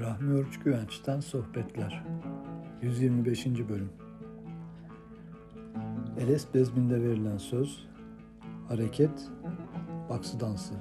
[0.00, 2.04] Rahmi Örç Güvenç'ten Sohbetler
[2.82, 3.46] 125.
[3.46, 3.90] Bölüm
[6.18, 7.86] Eles Bezmin'de verilen söz
[8.68, 9.30] Hareket
[10.10, 10.74] Baksı Dansı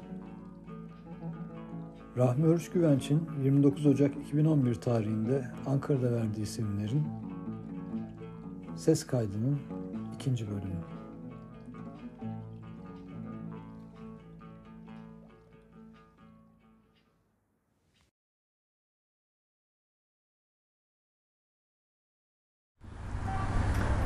[2.18, 7.04] Rahmi Örç Güvenç'in 29 Ocak 2011 tarihinde Ankara'da verdiği seminerin
[8.76, 9.60] ses kaydının
[10.16, 10.97] ikinci bölümü.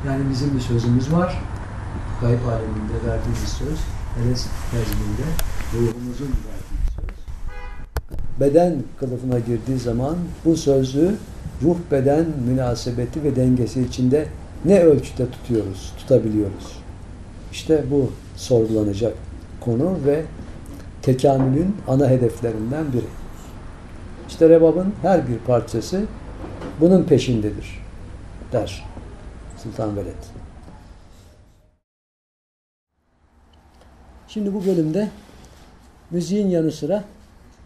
[0.06, 1.42] Yani bizim bir sözümüz var.
[2.20, 3.78] Gayb aleminde verdiğimiz söz.
[4.22, 5.26] Eles nezminde
[5.74, 7.16] ruhumuzun verdiği söz.
[8.40, 11.14] Beden kılıfına girdiği zaman bu sözü
[11.62, 14.26] ruh beden münasebeti ve dengesi içinde
[14.64, 16.78] ne ölçüde tutuyoruz, tutabiliyoruz?
[17.52, 19.14] İşte bu sorgulanacak
[19.60, 20.24] konu ve
[21.02, 23.06] tekamülün ana hedeflerinden biri.
[24.28, 26.02] İşte rebabın her bir parçası
[26.80, 27.82] bunun peşindedir
[28.52, 28.92] der
[29.62, 30.14] Sultan Veled.
[34.28, 35.08] Şimdi bu bölümde
[36.10, 37.04] müziğin yanı sıra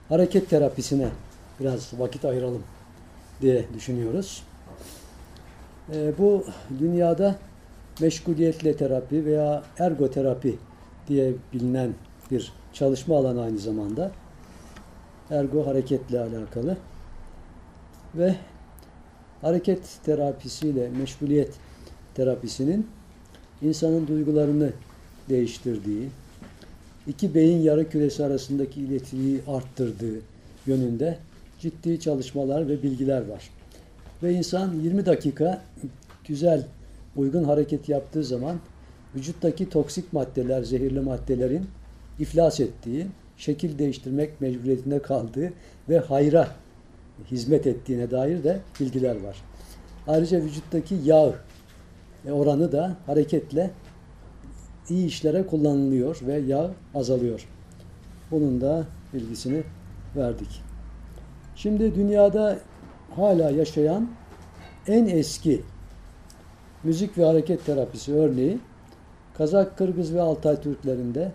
[0.08, 1.08] hareket terapisine
[1.60, 2.62] biraz vakit ayıralım
[3.40, 4.42] diye düşünüyoruz.
[5.92, 6.44] E, bu
[6.78, 7.36] dünyada
[8.00, 10.58] meşguliyetle terapi veya ergoterapi
[11.08, 11.94] diye bilinen
[12.30, 14.10] bir çalışma alanı aynı zamanda.
[15.30, 16.76] Ergo hareketle alakalı.
[18.14, 18.36] Ve
[19.42, 21.54] hareket terapisiyle meşguliyet
[22.16, 22.86] terapisinin
[23.62, 24.72] insanın duygularını
[25.28, 26.08] değiştirdiği,
[27.06, 30.20] iki beyin yarı küresi arasındaki iletişimi arttırdığı
[30.66, 31.18] yönünde
[31.58, 33.50] ciddi çalışmalar ve bilgiler var.
[34.22, 35.62] Ve insan 20 dakika
[36.28, 36.66] güzel,
[37.16, 38.56] uygun hareket yaptığı zaman
[39.14, 41.66] vücuttaki toksik maddeler, zehirli maddelerin
[42.18, 43.06] iflas ettiği,
[43.36, 45.52] şekil değiştirmek mecburiyetinde kaldığı
[45.88, 46.48] ve hayra
[47.30, 49.36] hizmet ettiğine dair de bilgiler var.
[50.06, 51.34] Ayrıca vücuttaki yağ
[52.32, 53.70] oranı da hareketle
[54.88, 57.48] iyi işlere kullanılıyor ve yağ azalıyor.
[58.30, 59.62] Bunun da bilgisini
[60.16, 60.62] verdik.
[61.56, 62.58] Şimdi dünyada
[63.16, 64.08] hala yaşayan
[64.86, 65.62] en eski
[66.84, 68.58] müzik ve hareket terapisi örneği
[69.38, 71.32] Kazak, Kırgız ve Altay Türklerinde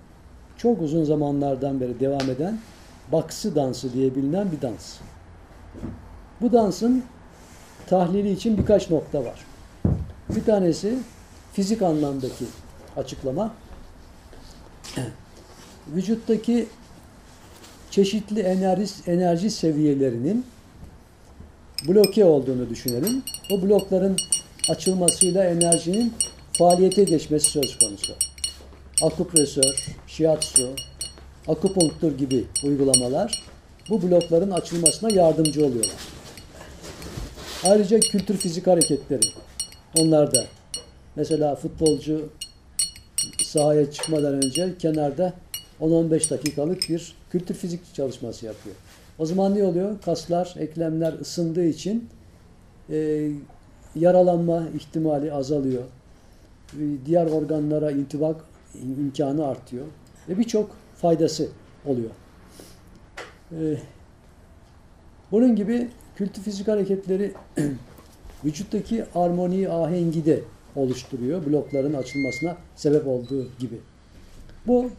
[0.57, 2.59] çok uzun zamanlardan beri devam eden
[3.11, 4.97] baksı dansı diye bilinen bir dans.
[6.41, 7.03] Bu dansın
[7.87, 9.50] tahlili için birkaç nokta var.
[10.35, 10.97] Bir tanesi
[11.53, 12.45] fizik anlamdaki
[12.97, 13.53] açıklama.
[15.95, 16.67] Vücuttaki
[17.91, 20.45] çeşitli enerji, enerji seviyelerinin
[21.87, 23.23] bloke olduğunu düşünelim.
[23.51, 24.17] O blokların
[24.69, 26.13] açılmasıyla enerjinin
[26.53, 28.13] faaliyete geçmesi söz konusu.
[29.03, 30.69] Akupresör, shiatsu,
[31.47, 33.43] akupunktur gibi uygulamalar
[33.89, 35.99] bu blokların açılmasına yardımcı oluyorlar.
[37.63, 39.27] Ayrıca kültür fizik hareketleri
[39.97, 40.45] onlar da
[41.15, 42.29] mesela futbolcu
[43.43, 45.33] sahaya çıkmadan önce kenarda
[45.81, 48.75] 10-15 dakikalık bir kültür fizik çalışması yapıyor.
[49.19, 50.01] O zaman ne oluyor?
[50.01, 52.09] Kaslar, eklemler ısındığı için
[52.89, 53.29] e,
[53.95, 55.83] yaralanma ihtimali azalıyor.
[56.73, 58.45] E, diğer organlara intibak
[58.99, 59.85] imkanı artıyor.
[60.29, 61.47] Ve birçok faydası
[61.85, 62.09] oluyor.
[63.51, 63.77] E,
[65.31, 67.33] bunun gibi kültür fizik hareketleri
[68.45, 70.43] vücuttaki armoniyi, ahengi de
[70.75, 71.45] oluşturuyor.
[71.45, 73.79] Blokların açılmasına sebep olduğu gibi.
[74.67, 74.89] Bu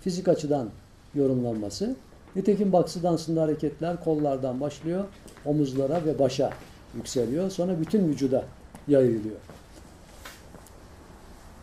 [0.00, 0.68] fizik açıdan
[1.14, 1.96] yorumlanması.
[2.36, 5.04] Nitekim baksı dansında hareketler kollardan başlıyor,
[5.44, 6.50] omuzlara ve başa
[6.96, 7.50] yükseliyor.
[7.50, 8.44] Sonra bütün vücuda
[8.88, 9.36] yayılıyor.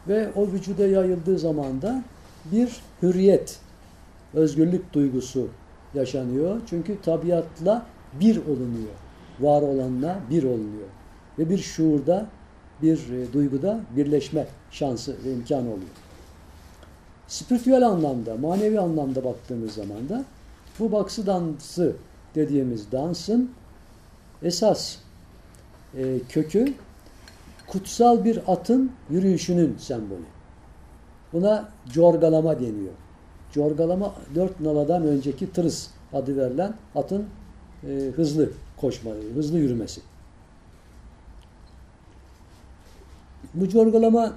[0.07, 2.03] Ve o vücuda yayıldığı zaman da
[2.51, 3.59] bir hürriyet,
[4.33, 5.47] özgürlük duygusu
[5.93, 6.61] yaşanıyor.
[6.69, 7.85] Çünkü tabiatla
[8.19, 8.93] bir olunuyor.
[9.39, 10.87] Var olanla bir olunuyor
[11.39, 12.25] ve bir şuurda,
[12.81, 15.89] bir e, duyguda birleşme şansı ve imkanı oluyor.
[17.27, 20.25] Spiritüel anlamda, manevi anlamda baktığımız zaman da
[20.79, 21.95] bu baksı dansı
[22.35, 23.51] dediğimiz dansın
[24.43, 24.97] esas
[25.97, 26.73] e, kökü
[27.67, 30.25] kutsal bir atın yürüyüşünün sembolü.
[31.33, 32.93] Buna corgalama deniyor.
[33.53, 37.25] Corgalama dört naladan önceki tırıs adı verilen atın
[37.83, 40.01] e, hızlı koşma, hızlı yürümesi.
[43.53, 44.33] Bu corgalama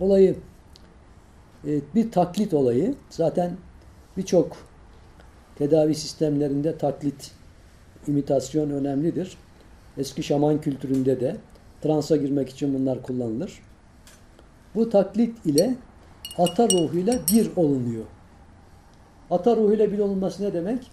[0.00, 0.36] olayı
[1.66, 2.94] e, bir taklit olayı.
[3.10, 3.56] Zaten
[4.16, 4.56] birçok
[5.54, 7.30] tedavi sistemlerinde taklit,
[8.06, 9.36] imitasyon önemlidir.
[9.98, 11.36] Eski şaman kültüründe de
[11.82, 13.62] transa girmek için bunlar kullanılır.
[14.74, 15.74] Bu taklit ile
[16.38, 18.04] ata ruhuyla bir olunuyor.
[19.30, 20.90] Ata ruhuyla bir olunması ne demek?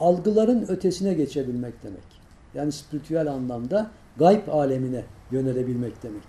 [0.00, 2.20] algıların ötesine geçebilmek demek.
[2.54, 3.90] Yani spiritüel anlamda
[4.20, 6.22] gayb alemine yönelebilmek demek.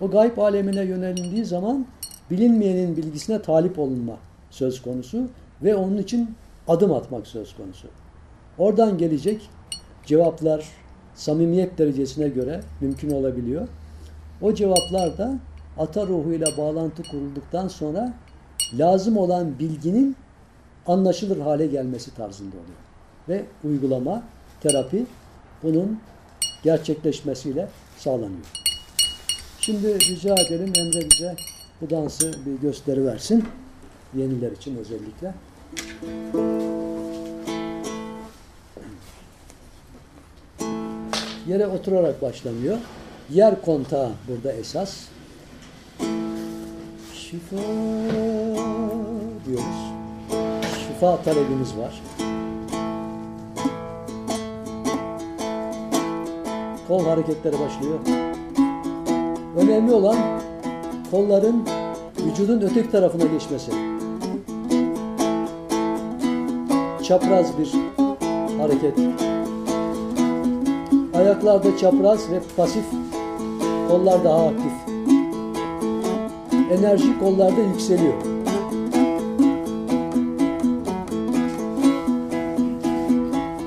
[0.00, 1.86] O gayb alemine yönelindiği zaman
[2.30, 4.16] bilinmeyenin bilgisine talip olunma
[4.50, 5.28] söz konusu
[5.62, 6.34] ve onun için
[6.68, 7.88] adım atmak söz konusu.
[8.58, 9.50] Oradan gelecek
[10.06, 10.64] cevaplar
[11.14, 13.68] samimiyet derecesine göre mümkün olabiliyor.
[14.42, 15.34] O cevaplar da
[15.78, 18.12] ata ruhuyla bağlantı kurulduktan sonra
[18.78, 20.16] lazım olan bilginin
[20.86, 22.78] anlaşılır hale gelmesi tarzında oluyor.
[23.28, 24.22] Ve uygulama,
[24.60, 25.06] terapi
[25.62, 25.98] bunun
[26.64, 27.68] gerçekleşmesiyle
[27.98, 28.46] sağlanıyor.
[29.60, 31.36] Şimdi rica edelim Emre bize
[31.80, 33.44] bu dansı bir gösteri versin.
[34.16, 35.34] Yeniler için özellikle.
[41.48, 42.78] Yere oturarak başlanıyor.
[43.30, 44.96] Yer kontağı burada esas.
[47.14, 47.56] Şifa
[49.46, 49.92] diyoruz.
[50.86, 52.02] Şifa talebimiz var.
[56.88, 57.98] Kol hareketleri başlıyor.
[59.56, 60.16] Önemli olan
[61.10, 61.62] kolların
[62.26, 63.72] vücudun öteki tarafına geçmesi.
[67.02, 67.72] Çapraz bir
[68.58, 68.98] hareket.
[71.14, 72.84] Ayaklarda çapraz ve pasif,
[73.88, 74.72] kollar daha aktif.
[76.70, 78.14] Enerji kollarda yükseliyor.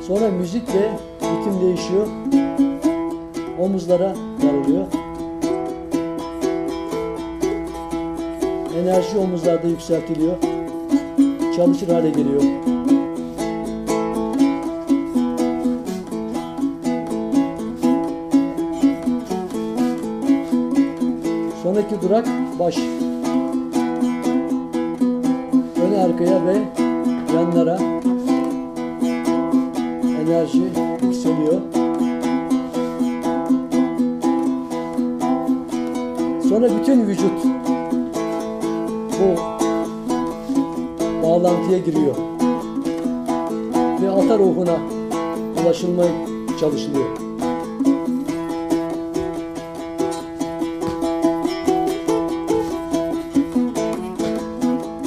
[0.08, 0.90] Sonra müzik ve
[1.22, 2.08] ritim değişiyor.
[3.60, 4.14] Omuzlara
[4.44, 4.86] varılıyor.
[8.82, 10.36] Enerji omuzlarda yükseltiliyor.
[11.56, 12.42] Çalışır hale geliyor.
[21.64, 22.28] Sonraki durak
[22.60, 22.78] baş.
[25.86, 26.58] Öne arkaya ve
[27.36, 27.80] yanlara
[30.22, 30.64] enerji
[31.04, 31.77] yükseliyor.
[36.58, 37.32] Sonra bütün vücut
[39.20, 39.40] bu
[41.24, 42.16] bağlantıya giriyor.
[44.02, 44.78] Ve ata ruhuna
[45.62, 46.12] ulaşılmaya
[46.60, 47.06] çalışılıyor.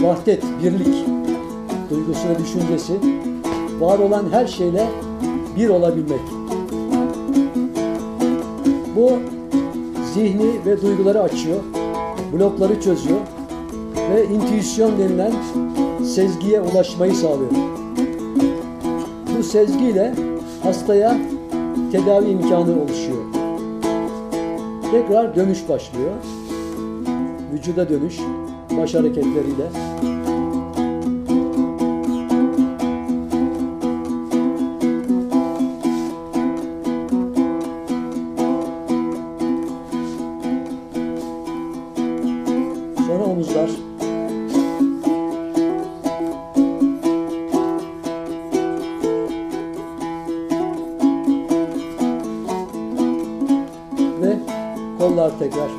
[0.02, 1.06] Vahdet, birlik
[1.90, 2.92] duygusu ve düşüncesi
[3.80, 4.86] var olan her şeyle
[5.56, 6.20] bir olabilmek.
[8.96, 9.10] Bu
[10.14, 11.60] zihni ve duyguları açıyor,
[12.32, 13.20] blokları çözüyor
[14.14, 15.32] ve intüisyon denilen
[16.04, 17.50] sezgiye ulaşmayı sağlıyor.
[19.38, 20.14] Bu sezgiyle
[20.62, 21.18] hastaya
[21.92, 23.24] tedavi imkanı oluşuyor.
[24.90, 26.12] Tekrar dönüş başlıyor.
[27.52, 28.18] Vücuda dönüş,
[28.80, 29.70] baş hareketleriyle.
[55.40, 55.70] Tekrar.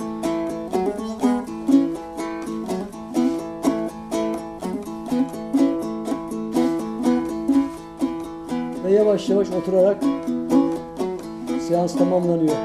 [8.84, 10.03] Ve yavaş yavaş oturarak
[11.68, 12.56] seans tamamlanıyor.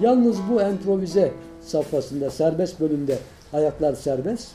[0.00, 3.18] Yalnız bu improvize safhasında, serbest bölümde
[3.52, 4.48] ayaklar serbest.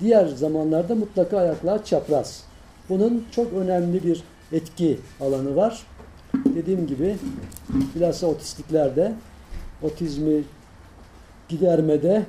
[0.00, 2.44] Diğer zamanlarda mutlaka ayaklar çapraz.
[2.88, 5.86] Bunun çok önemli bir etki alanı var.
[6.54, 7.16] Dediğim gibi
[7.94, 9.14] bilhassa otistiklerde
[9.82, 10.42] otizmi
[11.48, 12.26] gidermede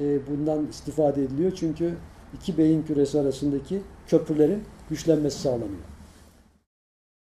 [0.00, 1.52] e, bundan istifade ediliyor.
[1.56, 1.94] Çünkü
[2.34, 5.93] iki beyin küresi arasındaki köprülerin güçlenmesi sağlanıyor.